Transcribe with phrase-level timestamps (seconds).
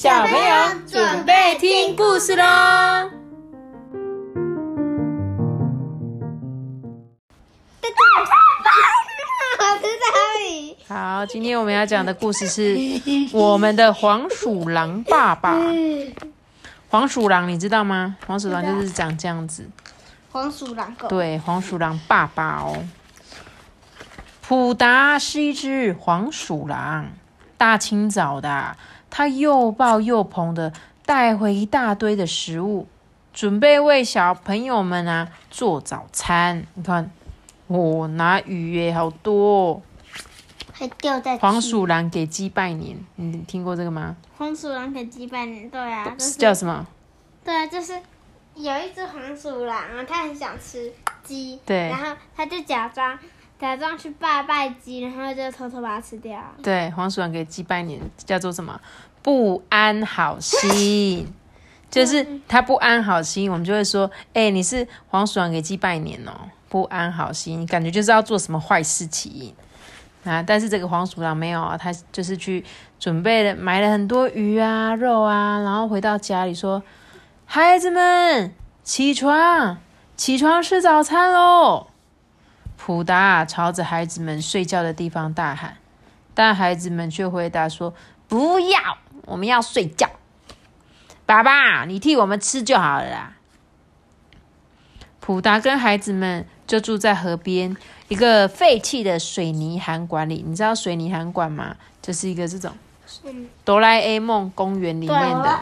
[0.00, 2.44] 小朋友准备听故事喽！
[10.86, 12.78] 好，今天我们要讲的故事是
[13.32, 15.56] 我们的黄鼠狼爸爸。
[16.88, 18.16] 黄鼠狼你知道吗？
[18.24, 19.68] 黄鼠狼就是长这样子。
[20.30, 21.08] 黄鼠狼狗。
[21.08, 22.84] 对，黄鼠狼爸爸哦。
[24.42, 27.06] 普达是一只黄鼠狼，
[27.56, 28.76] 大清早的，
[29.10, 30.72] 他又抱又捧的
[31.04, 32.86] 带回一大堆的食物，
[33.32, 36.66] 准备为小朋友们啊做早餐。
[36.74, 37.10] 你看，
[37.66, 39.82] 哦，拿鱼耶，好多。
[40.72, 44.14] 还掉在黄鼠狼给鸡拜年，你听过这个吗？
[44.36, 46.86] 黄鼠狼给鸡拜年，对啊，是叫什么？
[47.44, 47.94] 对啊，就是
[48.54, 50.92] 有一只黄鼠狼啊，它很想吃
[51.24, 53.18] 鸡，对，然后它就假装
[53.58, 56.38] 假装去拜拜鸡，然后就偷偷把它吃掉。
[56.62, 58.80] 对，黄鼠狼给鸡拜年叫做什么？
[59.22, 61.32] 不安好心，
[61.90, 66.32] 就是它不安好心，我们就会说，哎，你是黄鼠狼给鸡拜年哦，
[66.68, 69.54] 不安好心，感觉就是要做什么坏事情。
[70.24, 70.42] 啊！
[70.46, 72.62] 但是这个黄鼠狼没有啊，他就是去
[72.98, 76.82] 准备了，买了很多鱼啊、肉啊，然后回到家里说
[77.46, 79.78] ：“孩子们，起床，
[80.16, 81.86] 起床吃早餐喽！”
[82.78, 85.76] 普达朝着孩子们睡觉的地方大喊，
[86.32, 87.92] 但孩子们却回答说
[88.28, 90.08] ：“不要，我们要睡觉。”
[91.26, 93.34] 爸爸，你替我们吃就好了啦。
[95.20, 97.76] 普达跟孩子们就住在河边。
[98.06, 101.76] 一个废弃的水泥涵管里，你知道水泥涵管吗？
[102.00, 102.72] 就是一个这种
[103.66, 105.60] 哆啦 A 梦公园里面的。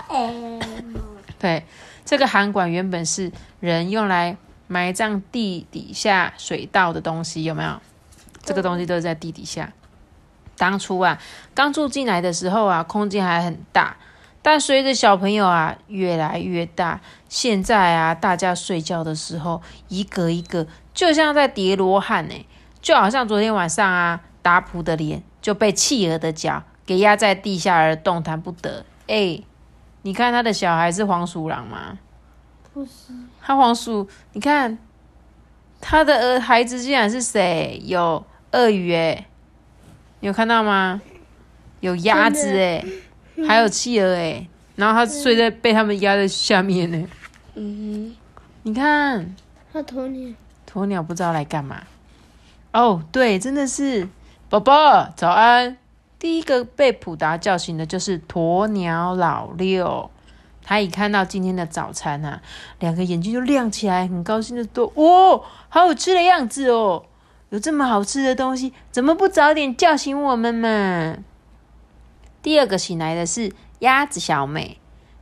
[1.41, 1.65] 对，
[2.05, 7.81] 这个涵管原本是人用来埋葬地底下水道的东西，有没有？
[8.43, 9.73] 这个东西都是在地底下。
[10.57, 11.19] 当初啊，
[11.55, 13.97] 刚住进来的时候啊，空间还很大，
[14.41, 20.67] 但随着小朋友啊越来越大，现在啊，大家睡觉的时候一个一个。
[20.95, 22.47] 就像在叠罗汉呢，
[22.81, 28.87] 就好像昨天晚上啊，达普的脸就被企鹅的脚给压在地下而动弹不得。
[29.07, 29.43] 哎，
[30.03, 31.99] 你看他的小孩是黄鼠狼吗？
[32.73, 33.13] 不是，
[33.47, 34.77] 他黄鼠，你看
[35.81, 37.81] 他的儿孩子竟然是谁？
[37.85, 39.29] 有鳄鱼哎，
[40.19, 41.01] 有看到吗？
[41.79, 42.85] 有鸭子哎，
[43.47, 47.07] 还有企鹅哎，然后他睡在被他们压在下面呢。
[47.55, 48.17] 嗯，
[48.65, 49.37] 你看，
[49.73, 50.35] 他鸵鸟。
[50.69, 51.85] 鸵鸟不知道来干嘛。
[52.73, 54.09] 哦，对，真的是
[54.49, 55.77] 宝宝早安。
[56.19, 60.11] 第一个被普达叫醒的就是鸵鸟老六。
[60.69, 62.43] 他一看到今天的早餐啊，
[62.81, 67.05] 两个眼睛就亮起来，很高兴的说：“哦，好好吃的样子哦！
[67.51, 71.19] 有这么好吃的东西，怎么不早点叫醒我们嘛？”
[72.43, 74.79] 第二个醒来的是鸭子小美，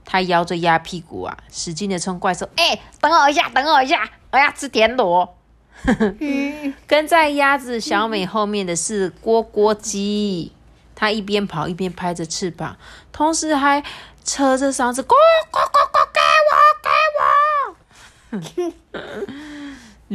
[0.07, 5.37] 她摇着鸭屁股啊，使劲的冲怪兽：“哎，等我一下，等我一下，我要吃田螺。”
[6.87, 10.53] 跟在鸭子小美后面的是蝈蝈鸡，
[10.95, 12.79] 它一边跑一边拍着翅膀，
[13.13, 13.83] 同时还
[14.25, 15.15] 扯着嗓子咕
[15.53, 16.21] 咕咕咕给
[16.51, 16.53] 我
[16.83, 16.89] 给
[17.21, 17.23] 我。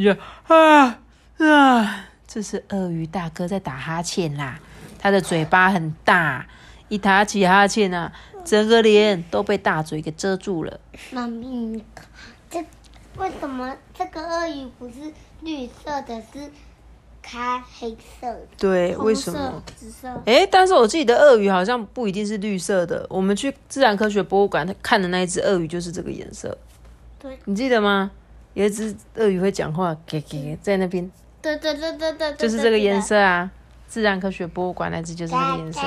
[0.02, 0.16] 呀
[0.48, 0.98] 啊
[1.38, 2.04] 啊！
[2.26, 4.60] 这是鳄鱼大哥在打哈欠啦，
[4.98, 6.46] 他的嘴巴很大，
[6.88, 8.12] 一打起哈欠啊，
[8.44, 10.80] 整个脸都被大嘴给遮住了。
[11.10, 11.82] 妈咪，
[12.50, 12.62] 这
[13.16, 15.14] 为什么这个鳄鱼不是？
[15.42, 16.52] 绿色的是
[17.22, 19.62] 开黑色的，对，为什么？
[19.76, 20.08] 紫色。
[20.26, 23.06] 哎，但是我记得鳄鱼好像不一定是绿色的。
[23.08, 26.56] 我们去自然科学博物馆看的那一只鳄鱼就是这个颜色。
[27.18, 28.10] 对，你记得吗？
[28.54, 31.08] 有一只鳄鱼会讲话，给给在那边。
[31.40, 33.50] 对对对对对，就是这个颜色啊！
[33.86, 35.80] 自然科学博物馆那只就是这个颜色。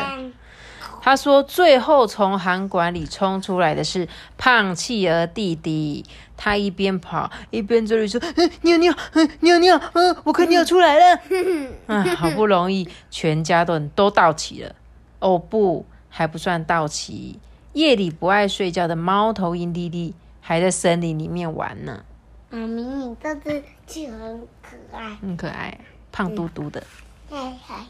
[1.05, 6.05] 他说：“最后从涵管里冲出来的是胖企鹅弟弟，
[6.37, 8.21] 他一边跑一边嘴里说
[8.63, 8.95] ：‘尿尿，
[9.41, 11.19] 尿尿，嗯，我快尿出来了。
[11.87, 14.73] ’啊，好不容易全家都都到齐了。
[15.19, 17.37] 哦不，还不算到齐。
[17.73, 22.05] 夜里不爱睡觉的猫头鹰弟弟还在森林里面玩呢。
[22.49, 25.77] 妈咪，你这只企鹅很可爱，很可爱，
[26.13, 26.81] 胖嘟嘟的。
[27.29, 27.85] 嗨嗨，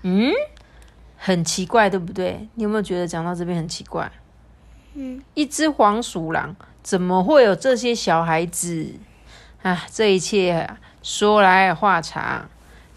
[0.00, 0.32] 嗯。”
[1.18, 2.48] 很奇怪，对不对？
[2.54, 4.10] 你有没有觉得讲到这边很奇怪？
[4.94, 8.94] 嗯，一只黄鼠狼怎么会有这些小孩子
[9.62, 9.84] 啊？
[9.92, 10.68] 这一切
[11.02, 12.48] 说来话长，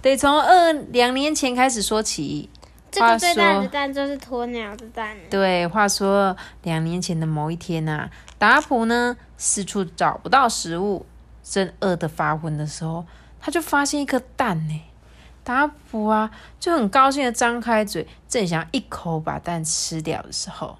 [0.01, 2.50] 得从二两年前开始说起。
[2.91, 5.15] 这个最大的蛋就是鸵鸟的蛋。
[5.29, 11.06] 对，话说两年前的某一天呐，达普呢四处找不到食物，
[11.41, 13.06] 正饿得发昏的时候，
[13.39, 14.81] 他就发现一颗蛋呢。
[15.43, 16.29] 达普啊，
[16.59, 20.77] 就很高兴的张开嘴，正想一口把蛋吃掉的时候，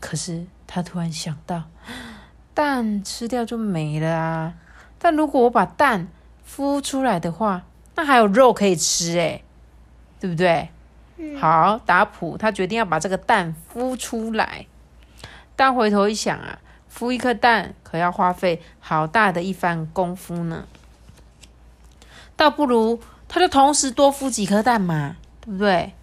[0.00, 1.64] 可是他突然想到，
[2.52, 4.54] 蛋吃掉就没了啊。
[4.98, 6.08] 但如果我把蛋
[6.48, 9.42] 孵出来的话，那还有肉可以吃诶，
[10.20, 10.68] 对不对？
[11.38, 14.66] 好，达普他决定要把这个蛋孵出来。
[15.56, 16.58] 但回头一想啊，
[16.92, 20.66] 孵一颗蛋可要花费好大的一番功夫呢。
[22.42, 22.98] 倒不如
[23.28, 25.94] 他就同时多孵几颗蛋嘛，对不对？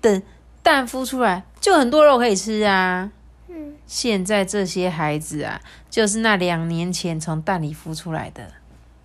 [0.00, 0.22] 等
[0.62, 3.10] 蛋孵出来，就很多肉可以吃啊。
[3.48, 5.60] 嗯，现在这些孩子啊，
[5.90, 8.52] 就是那两年前从蛋里孵出来的。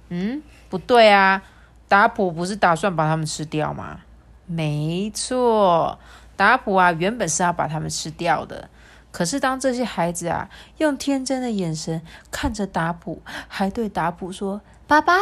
[0.10, 1.42] 嗯，不对啊，
[1.88, 4.02] 达普不是打算把他们吃掉吗？
[4.46, 5.98] 没错，
[6.36, 8.70] 达普啊，原本是要把他们吃掉的。
[9.12, 10.48] 可是当这些孩子啊，
[10.78, 15.14] 用天真的眼神看着达普，还对达普说“爸爸，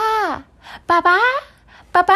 [0.86, 1.18] 爸爸，
[1.92, 2.14] 爸爸”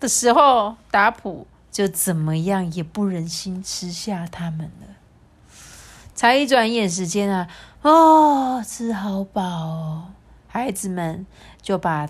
[0.00, 4.86] 的时候，达普就怎么样也不忍心吃下他们了。
[6.14, 7.48] 才一转眼时间啊，
[7.82, 10.06] 哦，吃好饱哦，
[10.48, 11.26] 孩子们
[11.62, 12.08] 就把，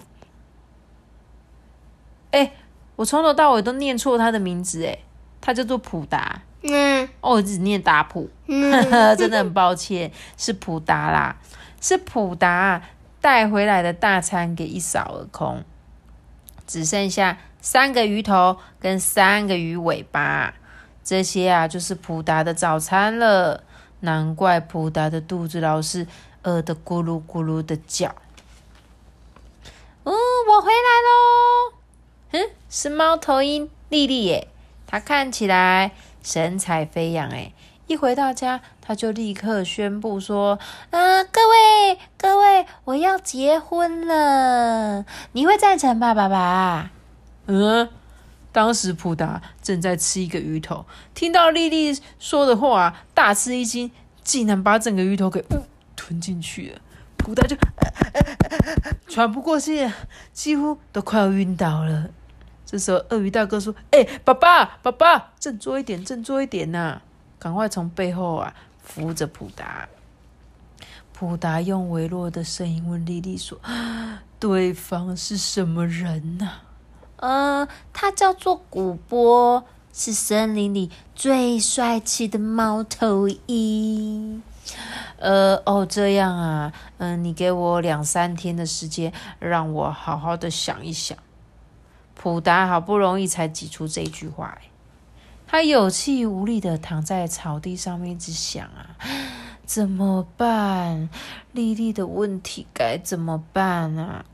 [2.31, 2.53] 哎。
[2.97, 4.99] 我从头到尾都念错他的名字，哎，
[5.41, 6.43] 他叫做普达。
[6.63, 11.37] 嗯，哦，只念达普， 真的很抱歉，是普达啦，
[11.81, 12.83] 是普达
[13.21, 15.63] 带回来的大餐给一扫而空，
[16.69, 20.55] 只剩下三个鱼头跟三个鱼尾巴，
[21.03, 23.65] 这些啊就是普达的早餐了。
[24.01, 26.07] 难怪普达的肚子老是
[26.45, 28.15] 饿得咕噜咕噜的叫。
[30.05, 31.79] 哦，我回来喽。
[32.31, 34.49] 嗯，是猫头鹰丽丽耶，
[34.87, 35.93] 它看起来
[36.23, 37.53] 神采飞扬诶。
[37.89, 40.59] 一回到家，他就立刻宣布说
[40.93, 46.91] ：“啊，各位各位，我要结婚了，你会赞成吧，爸爸？”
[47.49, 47.89] 嗯，
[48.53, 53.91] 当时普达正在吃一个鱼头，听到丽丽说的话，大吃一惊，
[54.23, 55.43] 竟然把整个鱼头给
[55.97, 56.81] 吞进去了。
[57.17, 57.57] 普达就
[59.09, 59.91] 喘不过气，
[60.35, 62.11] 几乎都快要晕倒了。
[62.67, 67.01] 这时候，鳄鱼大哥说：“哎，爸爸，爸爸，振作一点，振作一点呐！
[67.39, 69.89] 赶快从背后啊扶着普达。”
[71.13, 73.59] 普达用微弱的声音问莉莉说
[74.39, 76.61] ：“对方是什么人呐
[77.17, 84.41] ？”“呃，他叫做古波，是森林里最帅气的猫头鹰。
[85.19, 91.19] ”“呃，哦，这样啊，嗯，你给我两三天的时间，让我好好的想一想。”
[92.15, 94.57] 普达好不容易才挤出这句话，
[95.51, 98.95] 他有气无力的躺在草地上面，一直想啊，
[99.65, 101.09] 怎么办？
[101.53, 104.27] 丽丽的问题该怎么办啊？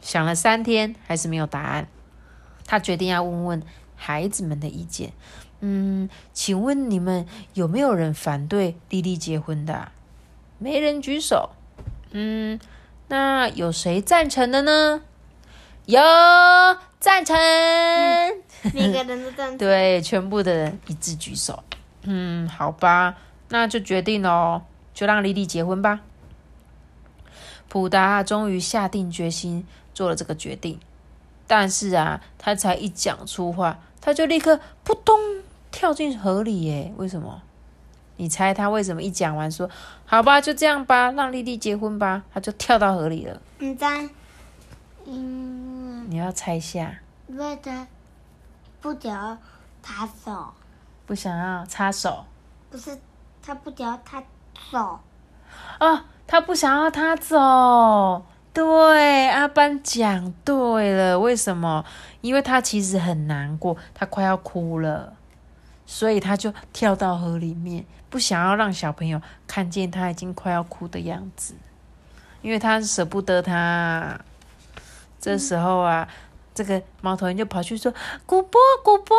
[0.00, 1.86] 想了三天，还是没有答案。
[2.64, 3.62] 他决定要问问
[3.94, 5.12] 孩子们的意见。
[5.60, 9.92] 嗯，请问你们有没有人反对丽丽结婚的？
[10.58, 11.50] 没人举手。
[12.12, 12.58] 嗯，
[13.08, 15.02] 那有谁赞成的呢？
[15.86, 16.00] 有。
[17.00, 17.36] 赞成，
[18.72, 19.58] 每个人都赞成。
[19.58, 21.64] 对，全部的人一致举手。
[22.02, 23.16] 嗯，好吧，
[23.48, 24.62] 那就决定喽，
[24.94, 25.98] 就让莉莉结婚吧。
[27.68, 30.78] 普达终于下定决心做了这个决定，
[31.48, 35.18] 但是啊，他才一讲出话，他就立刻扑通
[35.72, 36.92] 跳进河里耶！
[36.98, 37.42] 为什么？
[38.16, 39.68] 你猜他为什么一讲完说
[40.06, 43.40] 好吧，就这样吧，让莉莉结婚吧，他就跳到河里了？
[43.58, 44.08] 你猜？
[45.06, 47.00] 嗯，你要猜一下？
[47.28, 47.86] 为的
[48.80, 49.38] 不想
[49.82, 50.52] 插手，
[51.06, 52.24] 不想要插手。
[52.70, 52.98] 不是
[53.42, 54.22] 他不想要他
[54.70, 55.00] 走。
[55.80, 58.24] 哦，他不想要他走。
[58.52, 61.18] 对，阿班讲对了。
[61.18, 61.84] 为什么？
[62.20, 65.14] 因为他其实很难过，他快要哭了，
[65.86, 71.54] 所以他就跳到河里面，不想要让小朋友看见他已经快要哭的样子，
[72.42, 74.20] 因为他舍不得他。
[75.22, 76.08] 这时候啊，
[76.52, 77.94] 这个猫头鹰就跑去说
[78.26, 79.16] ：“古波，古波，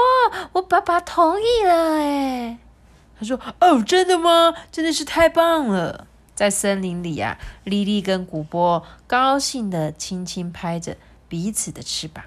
[0.51, 2.57] 我爸爸同意了。”哎，
[3.17, 4.53] 他说：“哦，真的吗？
[4.69, 6.05] 真的是太棒了！”
[6.35, 10.97] 在森林里啊，莉莉跟古波高兴的轻轻拍着
[11.29, 12.25] 彼此的翅膀。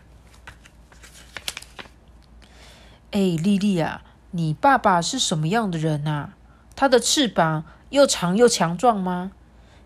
[3.11, 6.31] 哎，莉莉啊，你爸爸是什么样的人啊？
[6.75, 9.33] 他的翅膀又长又强壮吗？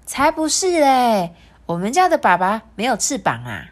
[0.07, 1.35] 才不是嘞！
[1.67, 3.70] 我们家的爸爸没有翅膀啊。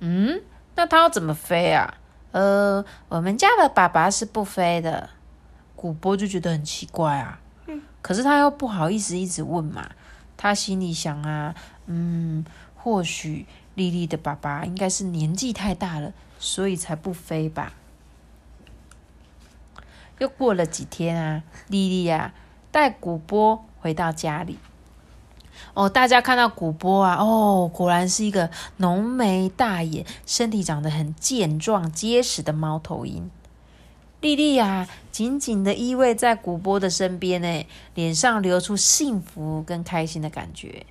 [0.00, 0.42] 嗯，
[0.74, 1.96] 那他要怎么飞啊？
[2.32, 5.10] 呃，我们家的爸爸是不飞的。
[5.74, 7.40] 古波就觉得很奇怪啊。
[8.02, 9.90] 可是他又不好意思一直问嘛。
[10.36, 11.54] 他心里想啊，
[11.86, 17.72] 嗯，或许莉莉的爸爸应该是年纪太大了，所以才不飞吧。
[20.18, 22.34] 又过了几天啊，莉莉呀
[22.70, 24.58] 带古波回到家里。
[25.76, 33.30] 哦，大家看到古波啊，哦，果然是一个浓眉大眼、身体长得很健壮结实的猫头鹰。
[34.22, 40.86] 莉莉呀，紧紧的依偎在古波的身边，呢，脸上流出幸福跟开心的感觉。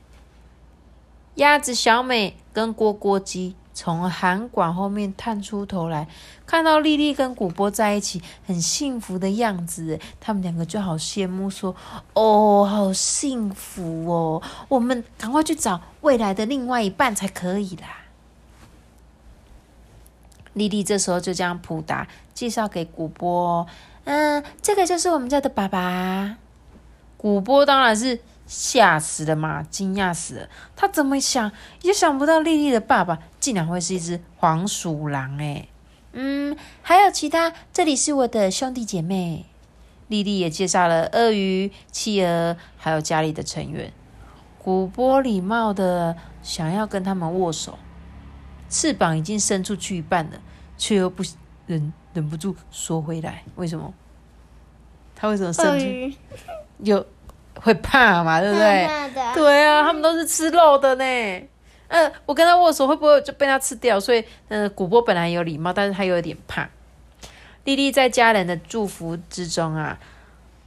[1.34, 6.08] 鸭子小美跟蝈蝈鸡从涵馆后面探出头来，
[6.48, 11.76] 看到丽丽跟古波在一起很幸福的样子，他们两个就好羡慕，说
[12.16, 18.06] ：“哦，好幸福哦，我们赶快去找未来的另外一半才可以啦。”
[20.54, 23.68] 丽丽这时候就将普达介绍给古波，
[24.06, 26.38] 嗯，这个就是我们家的爸爸。
[27.18, 28.22] 古波当然是。
[28.48, 29.64] 吓死了嘛！
[29.64, 35.68] 惊讶死了，他怎么想也想不到，丽丽的爸爸竟然会是一只黄鼠狼哎。
[36.14, 39.46] 嗯，还有其他，这里是我的兄弟姐妹。
[40.08, 43.92] 丽丽也介绍了鳄鱼、企鹅，还有家里的成员。
[44.60, 47.80] 古波礼貌的想要跟他们握手，
[48.70, 50.40] 翅膀已经伸出去一半了，
[50.78, 51.24] 却又不
[51.66, 53.44] 忍忍不住缩回来。
[53.56, 53.92] 为什么？
[55.16, 56.18] 他为什么伸出？
[56.78, 57.06] 有。
[57.66, 58.40] 会怕嘛？
[58.40, 58.88] 对不对？
[59.34, 61.04] 对啊，他们都是吃肉的呢。
[61.88, 64.00] 嗯，我跟他握手会不会就被他吃掉？
[64.00, 66.70] 所以，嗯，古波本来有礼貌，但是他有点怕。
[67.64, 69.98] 丽丽在家人的祝福之中啊，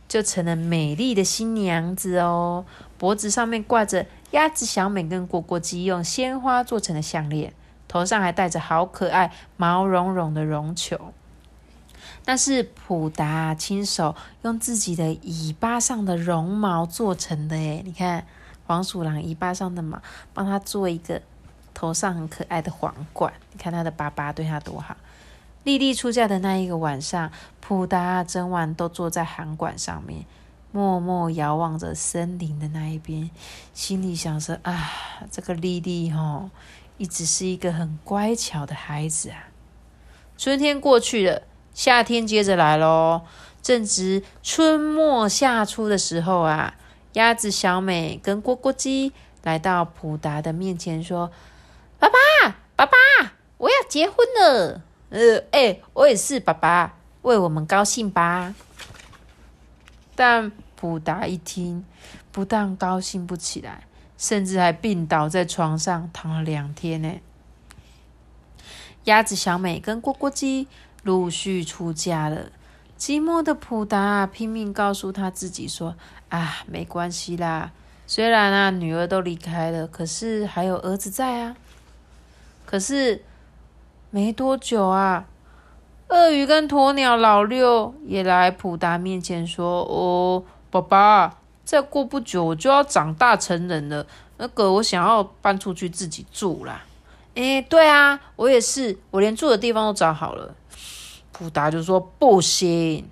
[0.09, 2.65] 就成了美丽的新娘子哦。
[2.99, 7.53] 脖子上面挂着鸭子小美跟果果鸡用鲜花做成的项链，
[7.87, 11.13] 头上还戴着好可爱毛茸茸的绒球。
[12.29, 18.27] 那是普达亲手用自己的尾巴上的绒毛做成的诶你看
[18.67, 19.99] 黄鼠狼尾巴上的毛，
[20.35, 21.23] 帮他做一个
[21.73, 23.33] 头上很可爱的皇冠。
[23.51, 24.95] 你看他的爸爸对他多好。
[25.65, 30.27] 丽丽出嫁的那一个晚上，普达整晚都坐在函馆上面，
[30.71, 33.31] 默默遥望着森林的那一边，
[33.73, 34.91] 心里想着：啊，
[35.31, 36.51] 这个丽丽哦，
[36.99, 39.49] 一直是一个很乖巧的孩子啊。
[40.37, 41.45] 春天过去了。
[41.79, 43.23] 夏天接着来喽，
[43.63, 46.75] 正值春末夏初的时候啊，
[47.13, 49.13] 鸭子小美跟蝈蝈鸡
[49.45, 51.31] 来到普达的面前说
[52.01, 52.17] ：“爸爸，
[52.75, 52.97] 爸爸，
[53.59, 58.57] 我要结婚了。”呃，哎，我也是，爸爸，为我们高兴吧。
[60.17, 61.85] 但普达一听，
[62.33, 63.85] 不但高兴不起来，
[64.17, 67.21] 甚至还病倒在床上躺了两天呢。
[69.05, 70.67] 鸭子小美跟蝈蝈鸡。
[71.03, 72.47] 陆续出嫁了，
[72.99, 75.95] 寂寞的普达拼命告诉他自己说
[76.29, 77.71] ：“啊，没关系啦，
[78.07, 81.57] 虽然啊女儿都离开了，可是还有儿子在啊。”
[82.67, 83.25] 可是
[84.11, 85.27] 没多久啊，
[86.09, 96.85] 鳄鱼跟鸵鸟老六也来普达面前说：“哦，爸爸，再过不久我就要长大成人了，那个我想要搬出去自己住啦。”
[97.35, 100.55] 哎，对啊，我也是，我连住的地方都找好了。
[101.39, 103.09] 普达就说不行，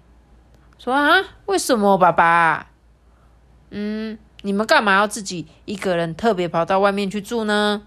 [0.80, 2.66] 说啊，为什么，爸爸？
[3.70, 7.82] 嗯，你们干嘛要自己一个人特别跑到外面去住呢？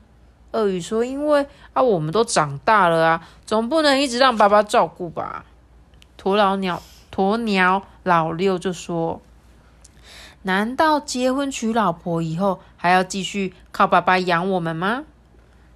[0.52, 5.44] 鳄鱼说，因为啊，我们都长大了啊，总不能一直让爸爸照顾吧？
[6.18, 6.82] 鸵老鸟
[7.14, 9.22] 鸵鸟老六就说，
[10.44, 15.04] 难道结婚娶老婆以后还要继续靠爸爸养我们吗？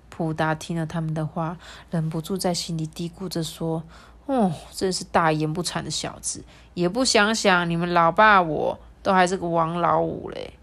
[0.10, 1.58] 普达听了他们的话，
[1.92, 3.84] 忍不住在心里嘀咕着说。
[4.26, 10.54] 哦，真是大言不惭的小子，也不想想你们老爸我都还是个王老五嘞。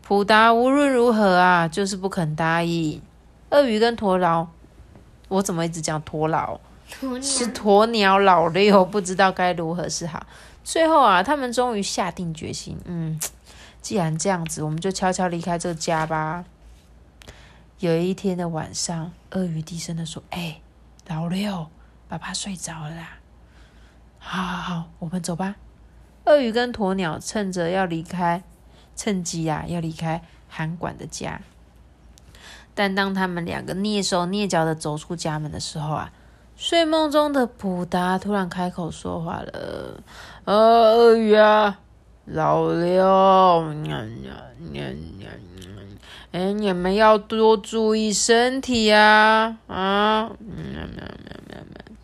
[0.00, 3.00] 普达无论如何啊，就是不肯答应。
[3.50, 4.46] 鳄鱼跟鸵老，
[5.28, 6.60] 我怎么一直讲鸵老？
[7.20, 10.26] 是鸵鸟老六，不知道该如何是好。
[10.62, 13.18] 最后啊，他们终于下定决心，嗯，
[13.80, 16.44] 既然这样子，我们就悄悄离开这个家吧。
[17.80, 20.60] 有一天的晚上，鳄鱼低声的说：“哎，
[21.08, 21.66] 老六。”
[22.12, 23.08] 爸爸睡着了，啦。
[24.18, 25.56] 好，好，好，我们走吧。
[26.26, 28.42] 鳄鱼跟鸵鸟趁着要离开，
[28.94, 31.40] 趁机啊要离开韩管的家。
[32.74, 36.12] 但当他们两个蹑手蹑脚的走出家门的时候啊，
[36.54, 40.02] 睡梦中的普达突然开口说话了
[40.44, 40.54] ：“呃，
[40.94, 41.80] 鳄鱼啊，
[42.26, 43.64] 老六，
[46.32, 50.30] 哎，你们要多注意身体啊，啊，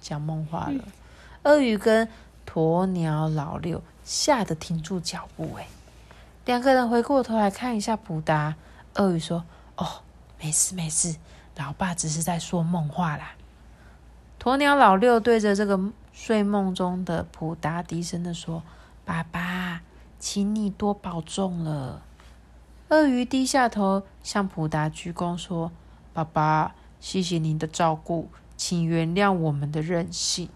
[0.09, 0.85] 讲梦话了，
[1.43, 2.09] 鳄鱼跟
[2.47, 5.51] 鸵鸟老六吓得停住脚步。
[5.59, 5.67] 哎，
[6.47, 8.57] 两个人回过头来看一下普达。
[8.95, 9.45] 鳄鱼说
[9.77, 9.87] ：“哦，
[10.41, 11.17] 没事没事，
[11.59, 13.33] 老爸只是在说梦话啦。”
[14.43, 15.79] 鸵鸟老六对着这个
[16.15, 18.63] 睡梦中的普达低声的说
[19.05, 19.83] ：“爸爸，
[20.19, 22.01] 请你多保重了。”
[22.89, 25.71] 鳄鱼低下头向普达鞠躬说
[26.15, 30.51] ：“爸爸，谢谢您的照顾，请原谅我们的任性。”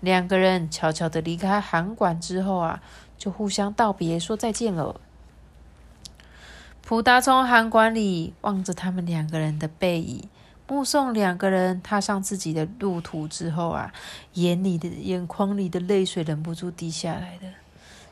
[0.00, 2.82] 两个人悄悄的离开函馆之后啊，
[3.16, 5.00] 就互相道别，说再见了。
[6.82, 10.28] 普达从函馆里望着他们两个人的背影，
[10.66, 13.92] 目送两个人踏上自己的路途之后啊，
[14.32, 17.46] 眼里的眼眶里的泪水忍不住滴下来的。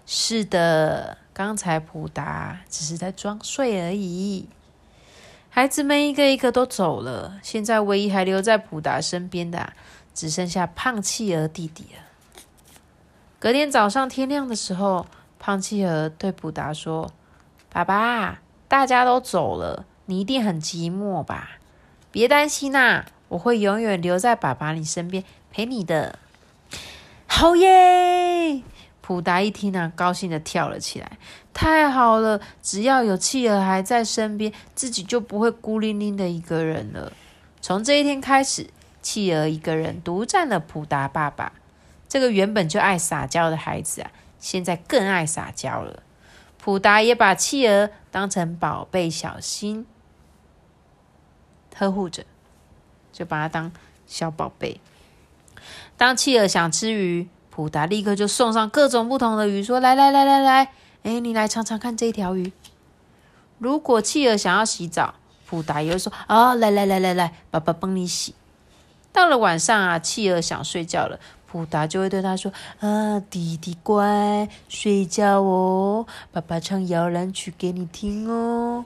[0.04, 4.46] 是的，刚才普达只是在装睡而已。
[5.58, 9.72] 孩子们一个一个都走了，现在唯一还留在普达身边的。
[10.14, 12.44] 只剩下胖企鹅弟弟了。
[13.40, 15.06] 隔天早上天亮的时候，
[15.40, 17.10] 胖企鹅对普达说
[17.70, 18.38] ：“爸爸，
[18.68, 21.58] 大家都走了，你一定很寂寞吧？
[22.12, 26.20] 别担心呐，我会永远留在爸爸你身边陪你的。”
[27.26, 28.62] 好耶！
[29.00, 31.18] 普达一听啊，高兴的跳了起来。
[31.60, 37.12] 太好了，只要有企鹅还在身边，自己就不会孤零零的一个人了。
[37.60, 38.68] 从这一天开始。
[39.00, 41.52] 企鹅一个人独占了普达爸爸，
[42.08, 46.02] 这个原本就爱撒娇的孩子啊，现在更爱撒娇了。
[46.58, 49.86] 普达也把企鹅当成宝贝小心，
[51.74, 52.24] 呵护着，
[53.12, 53.72] 就把它当
[54.06, 54.78] 小宝贝。
[55.96, 62.52] 当企鹅想吃鱼，普达立刻就送上各种不同的鱼，说：“来来来来来，哎，你来尝尝看这条鱼。”
[63.58, 65.14] 如果企鹅想要洗澡，
[65.46, 68.34] 普达也会说：“啊，来来来来来，爸爸帮你洗。”
[69.12, 78.84] 到了晚上啊，企鹅想睡觉了，普达就会对他说：“啊，弟弟乖，睡觉哦，爸爸唱摇篮曲给你听哦。”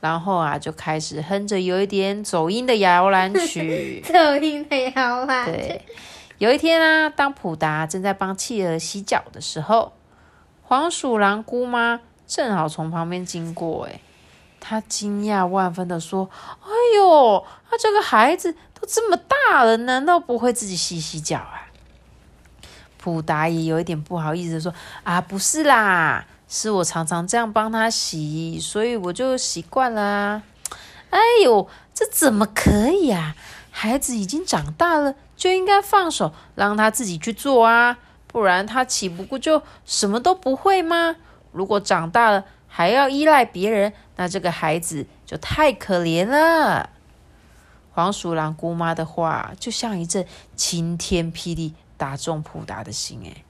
[0.00, 4.00] 然后啊，就开始哼着有一点走音的摇篮曲。
[4.06, 5.44] 走音的摇篮。
[5.46, 5.84] 对，
[6.38, 9.92] 有一天啊，当普达正在帮企鹅洗脚的时候，
[10.68, 14.00] 黄鼠狼姑妈正好从旁边经过，哎，
[14.58, 16.28] 她惊讶万分的说
[16.64, 21.64] ：“哎呦，他这个孩子。”都这么大了，难道不会自己洗洗脚啊？
[22.98, 30.42] 普达也有一点不好意思的说：“啊，不是啦，是我常常这样帮他洗，所以我就习惯了。”
[31.08, 33.34] 哎呦，这怎么可以啊？
[33.70, 37.96] 孩子已经长大了，就应该放手让他自己去做啊，
[38.36, 41.16] 不然他岂不过就什么都不会吗？
[41.52, 46.90] 如果长大了还要依赖别人，那这个孩子就太可怜了。
[47.92, 53.22] 黄鼠狼姑妈的话就像一阵晴天霹雳，打中普达的心。
[53.24, 53.42] 哎，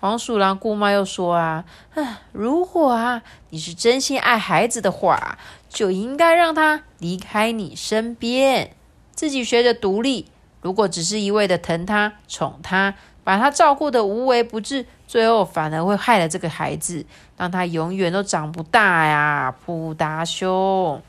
[0.00, 8.74] 黄鼠狼姑妈又说啊，啊，如果啊你是真心爱孩子的话，就应该让他离开你身边，
[9.12, 10.30] 自己学着独立。
[10.60, 12.94] 如果只是一味的疼他、宠他，
[13.28, 17.04] 把他照顾的无微不至，最后反而会害了这个孩子，
[17.36, 21.02] 让他永远都长不大呀，普达兄。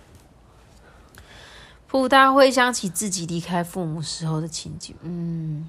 [1.87, 5.65] 普达回想起自己离开父母时候的情景，嗯，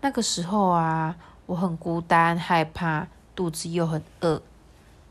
[0.00, 1.14] 那个时候啊，
[1.46, 4.42] 我很孤单、害怕，肚子又很饿，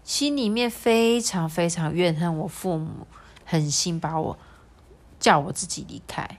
[0.04, 3.08] 心里面非常非常怨恨我父母，
[3.46, 4.38] 狠心把我
[5.22, 6.38] 叫我自己离开。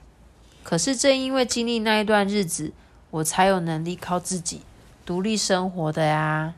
[0.61, 2.71] 可是正因为经历那一段日子，
[3.11, 4.61] 我才有能力靠自己
[5.05, 6.53] 独立生活的呀。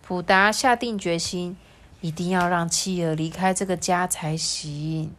[0.00, 1.56] 普达下定决心，
[2.00, 5.14] 一定要让妻儿离开这个家才行。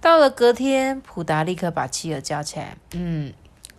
[0.00, 2.76] 到了隔天，普达立刻把妻儿叫起来。
[2.92, 3.32] 嗯，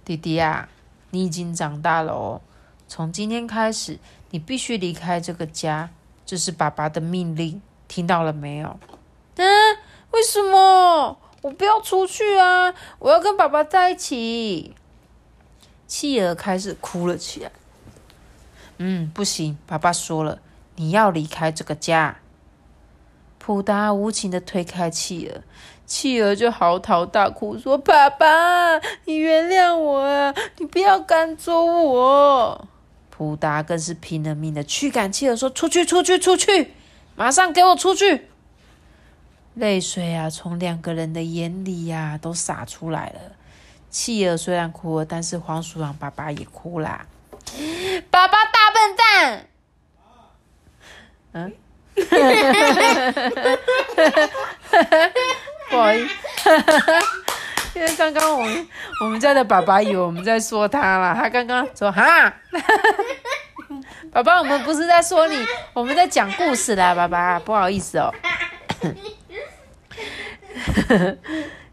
[0.05, 0.69] 弟弟啊，
[1.11, 2.41] 你已经长大了哦。
[2.87, 5.89] 从今天开始，你必须离开这个家，
[6.25, 8.79] 这是爸爸的命令，听到了没有？
[9.35, 9.77] 嗯，
[10.11, 11.17] 为什么？
[11.41, 12.73] 我不要出去啊！
[12.99, 14.73] 我要跟爸爸在一起。
[15.95, 17.51] 妻儿开始哭了起来。
[18.79, 20.39] 嗯，不行，爸爸说了，
[20.77, 22.17] 你要离开这个家。
[23.37, 25.43] 普达无情的推开妻儿。
[25.85, 30.33] 企鹅就嚎啕大哭，说：“爸爸，你原谅我啊！
[30.57, 32.67] 你不要赶走我。”
[33.11, 36.73] 普达更是拼了命的驱赶企鹅，说：“出去，出去，出去！
[37.15, 38.29] 马上给我出去！”
[39.53, 43.19] 泪水啊，从两个人的眼里呀，都洒出来了。
[43.93, 47.05] 企鹅虽然哭了，但是黄鼠狼爸爸也哭啦。
[48.09, 49.47] 爸爸大笨蛋！
[51.33, 51.53] 嗯。
[55.69, 56.09] 不好意思，
[57.79, 58.67] 因为刚刚我们
[59.01, 62.33] 我们家的爸爸以为我们在说他了，他刚刚说哈，
[64.11, 65.37] 爸爸，我们不是在说你，
[65.71, 68.11] 我们在讲故事啦，爸爸，不好意思哦。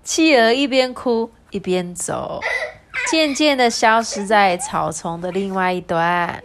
[0.04, 2.40] 企鹅一边哭一边走，
[3.10, 6.42] 渐渐的消失在草丛的另外一端。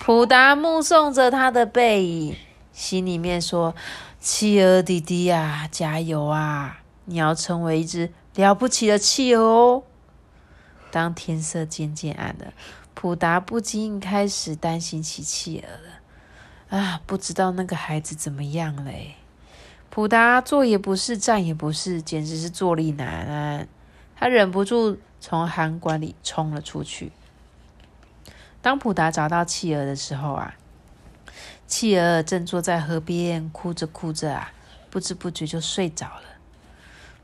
[0.00, 2.36] 普达目送着他的背影，
[2.72, 3.74] 心里面说
[4.18, 6.80] ：“企鹅弟弟呀，加油啊！
[7.04, 9.82] 你要成为一只了不起的企鹅哦！”
[10.90, 12.52] 当天色渐渐暗了，
[12.94, 16.78] 普达不禁开始担心起企鹅了。
[16.78, 19.16] 啊，不知道那个孩子怎么样嘞？
[19.90, 23.68] 普达坐也不是，站也不是，简直是坐立难安。
[24.18, 27.12] 他忍不住从涵管里冲了出去。
[28.60, 30.56] 当普达找到企鹅的时候啊，
[31.66, 34.52] 企鹅正坐在河边，哭着哭着啊，
[34.90, 36.22] 不知不觉就睡着了。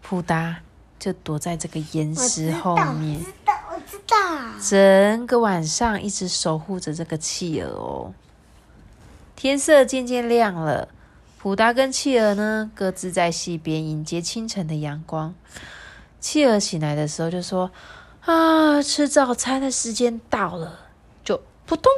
[0.00, 0.59] 普达
[0.98, 4.16] 就躲在这个岩石后面，知道，我知道。
[4.61, 8.14] 整个晚上一直守护着这个企鹅哦。
[9.35, 10.88] 天色渐渐亮了，
[11.38, 15.35] 普达跟企鹅呢，各自在溪边迎接清晨的阳光。
[16.25, 17.71] 企鹅醒来的时候就说
[18.25, 20.81] ：“啊，吃早餐的时间到了。”
[21.23, 21.93] 就扑通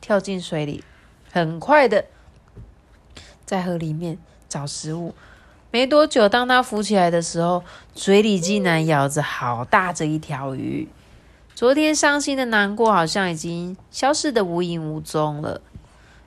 [0.00, 0.82] 跳进水里，
[1.30, 2.06] 很快的
[3.44, 4.16] 在河里面
[4.48, 5.14] 找食物。
[5.70, 7.62] 没多久，当他浮起来的时候，
[7.94, 10.88] 嘴里竟然咬着好大的一条鱼。
[11.54, 15.60] 昨天伤心的难过好像已经消失的无影无踪了。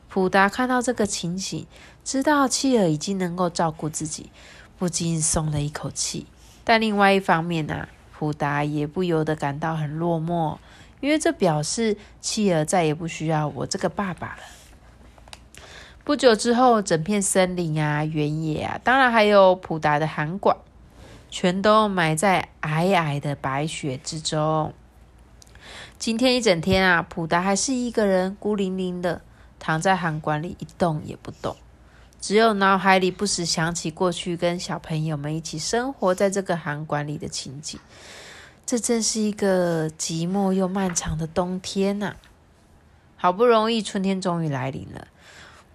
[0.07, 1.65] 普达看到这个情形，
[2.03, 4.29] 知道企鹅已经能够照顾自己，
[4.77, 6.27] 不禁松了一口气。
[6.71, 10.57] 但另外一方面呢，普达也不由得感到很落寞，
[11.01, 14.37] 因为这表示妻儿再也不需要我这个爸爸了。
[16.05, 20.55] 不久之后，整片森林啊、原野啊，当然还有普达的涵管，
[21.29, 24.73] 全都埋在皑皑的白雪之中。
[25.99, 29.19] 今天一整天啊，普达还是一个人孤零零的
[29.59, 31.53] 躺在涵管里，一动也不动，
[32.21, 37.79] 只有脑海里不时想起过去跟小朋友们一起生活在这个涵管里的情景。
[38.63, 42.15] 这真是一个寂寞又漫长的冬天呐、
[43.17, 45.07] 好不容易春天终于来临了。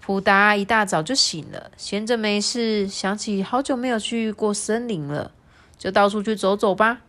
[0.01, 5.33] 普达一大早就醒了，闲着没事，想起好久没有去过森林了，
[5.77, 7.03] 就到处去走走吧。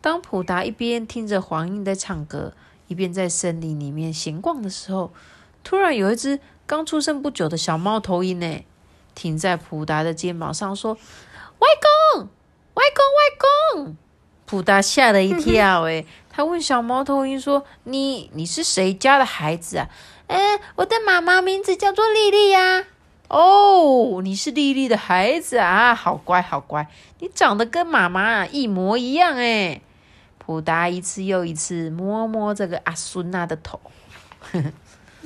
[0.00, 2.54] 当普达一边听着黄莺在唱歌，
[2.88, 5.12] 一边在森林里面闲逛的时候，
[5.62, 8.64] 突然有一只刚出生不久的小猫头鹰呢，
[9.14, 10.94] 停在普达的肩膀上，说
[11.58, 11.68] ：“外
[12.14, 12.22] 公，
[12.74, 13.96] 外公，外公！”
[14.46, 19.88] 普达吓了一跳，诶，他问小猫头鹰说：“你你是谁家的孩子啊？”
[20.28, 22.84] 嗯，我的妈妈名字叫做丽丽呀。
[23.28, 26.88] 哦，你是丽丽的孩子啊，好乖好乖，
[27.20, 29.80] 你长得跟妈妈一模一样哎。
[30.38, 33.80] 普达一次又一次摸摸这个阿孙娜的头，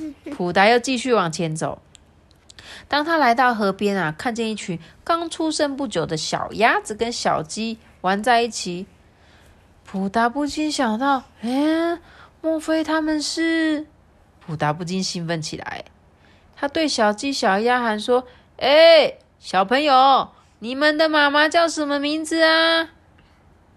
[0.35, 1.81] 普达又继续往前走。
[2.87, 8.85] 当他来到河边啊，看见一群刚出生不久的小鸭子跟小鸡玩在一起，
[9.85, 11.99] 普达不禁想到：哎，
[12.41, 13.87] 莫非他们是？
[14.39, 15.85] 普达不禁兴奋起来，
[16.55, 18.25] 他对小鸡、小鸭喊说
[18.57, 22.89] ：“哎，小朋友，你们的妈妈叫什么名字啊？”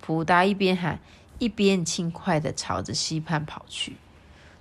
[0.01, 0.99] 普达一边喊，
[1.39, 3.97] 一边轻快的朝着溪畔跑去。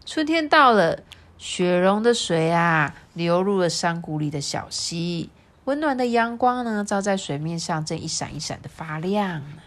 [0.05, 1.03] 春天到了，
[1.43, 5.29] 雪融的水啊，流入了山谷里的小溪，
[5.65, 9.57] 温暖的阳光呢，照在水面上，正一闪一闪的发亮呢。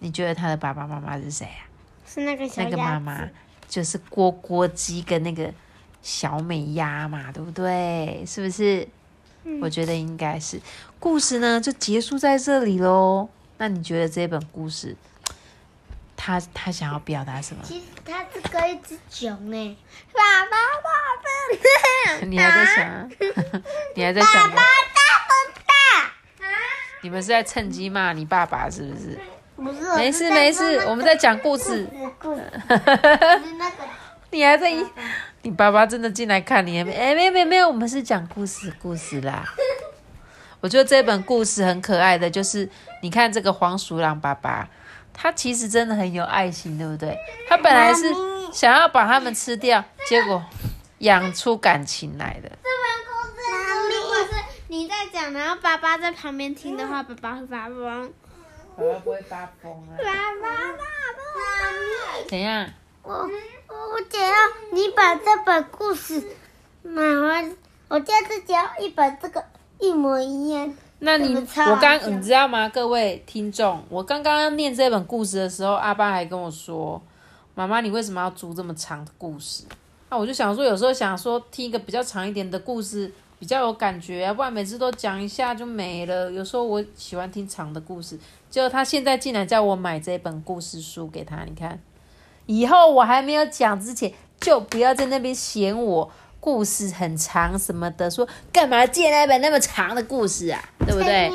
[0.00, 1.64] 你觉得他的爸爸妈妈是谁啊？
[2.06, 3.26] 是那个小那个妈妈
[3.66, 5.50] 就是锅锅鸡跟那个
[6.02, 8.22] 小美鸭嘛，对不对？
[8.26, 8.86] 是不是？
[9.62, 10.60] 我觉得应该是。
[10.98, 13.26] 故事呢就结束在这里喽。
[13.56, 14.94] 那你觉得这本故事，
[16.22, 17.62] 他他想要表达什么？
[17.64, 19.74] 其实他是跟一只熊哎，
[20.12, 23.08] 爸爸爸爸，你还在想啊？
[23.96, 24.54] 你还在想吗？
[24.54, 26.46] 大不大？
[27.00, 29.18] 你们是在趁机骂你爸爸是不是？
[29.56, 31.88] 不是，没事没事，我们在讲故事。
[32.18, 33.76] 故事，不是那个。
[34.30, 34.70] 你还在？
[35.42, 36.78] 你爸爸真的进来看你？
[36.80, 39.42] 哎，没有没有没有，我们是讲故事故事啦。
[40.60, 42.68] 我觉得这本故事很可爱的，就是
[43.00, 44.68] 你看这个黄鼠狼爸爸，
[45.20, 47.14] 他其实真的很有爱心，对不对？
[47.46, 48.10] 他本来是
[48.54, 50.42] 想要把它们吃掉，结果
[50.98, 52.48] 养出感情来的。
[52.48, 53.40] 这本故事，
[53.94, 54.30] 如果是
[54.68, 58.10] 你在讲，然后爸爸在旁边听的话，爸爸会发疯。
[58.78, 59.92] 爸爸不会发疯啊？
[59.98, 60.04] 爸
[60.40, 62.70] 爸，爸爸，怎样？
[63.02, 64.32] 我我只要
[64.72, 66.22] 你把这本故事
[66.82, 67.56] 买回，
[67.88, 69.44] 我就是只要一本这个
[69.78, 70.74] 一模一样。
[71.02, 72.68] 那你我刚你知道吗？
[72.68, 77.00] 各位听众，我刚刚要念这本故事的时候，阿爸还跟我说
[77.54, 79.64] ：“妈妈，你为什么要读这么长的故事？”
[80.10, 86.30] 那我就想说，有时候想说听一个比较长一点的故事，比较有感觉啊，不然每次都讲一下就没了。
[86.30, 88.18] 有时候我喜欢听长的故事，
[88.50, 91.80] 结果他现在竟然叫我买这本故事书给他，你看。
[92.44, 101.30] 以后我还没有讲之前，就不要在那边嫌我故事很长什么的，说干嘛借那本那么长的故事啊，对不对？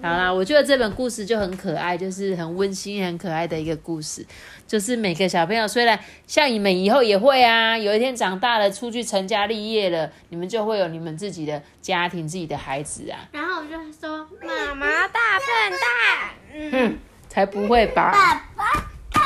[0.00, 4.24] 好啦，我觉得这本故事就很可爱，就是很温馨、很可爱的一个故事。
[4.66, 13.20] 就是每个小朋友，虽然像你们以后也会啊，有一天长大了，出去成家立业了，你们就会有你们自己的家庭、自己的孩子啊。
[13.32, 18.12] 然后我就说：“妈妈大笨蛋。”嗯，才不会吧？
[18.12, 18.64] 爸爸
[19.10, 19.20] 大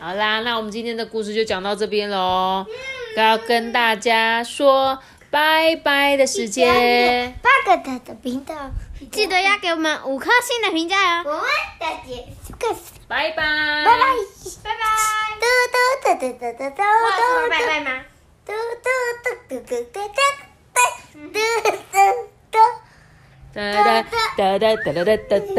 [0.00, 2.66] 好啦，那我们今天的故事就讲到这边喽，
[3.16, 4.98] 要跟大家说
[5.30, 7.32] 拜拜的时间。
[7.42, 8.54] 八个他的频道，
[9.10, 11.24] 记得要给我们五颗星的评价哦。
[11.26, 11.42] 我们
[11.80, 12.52] 的结束，
[13.08, 14.00] 拜拜，拜拜，
[14.62, 14.84] 拜拜。
[15.40, 16.80] 嘟嘟嘟嘟嘟嘟嘟嘟，
[17.50, 18.04] 拜拜吗？
[18.44, 18.88] 嘟嘟
[19.22, 20.80] 嘟嘟嘟嘟嘟
[21.32, 21.38] 嘟
[21.92, 21.98] 嘟
[22.50, 22.58] 嘟。
[23.54, 24.02] 哒哒
[24.36, 25.58] 哒哒哒哒哒哒哒。